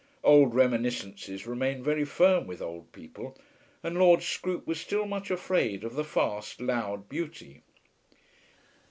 [0.23, 3.37] Old reminiscences remain very firm with old people,
[3.83, 7.61] and Lord Scroope was still much afraid of the fast, loud beauty.